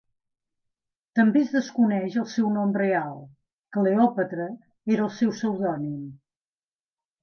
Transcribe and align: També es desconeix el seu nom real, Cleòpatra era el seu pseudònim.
També 1.19 1.43
es 1.47 1.51
desconeix 1.57 2.17
el 2.23 2.27
seu 2.33 2.49
nom 2.57 2.75
real, 2.85 3.23
Cleòpatra 3.79 4.51
era 4.97 5.09
el 5.09 5.17
seu 5.23 5.39
pseudònim. 5.41 6.05